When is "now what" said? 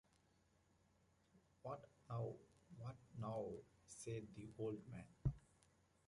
2.09-2.95